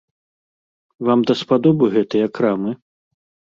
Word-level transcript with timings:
Вам 1.09 1.19
даспадобы 1.31 1.85
гэтыя 1.99 2.33
крамы? 2.41 2.71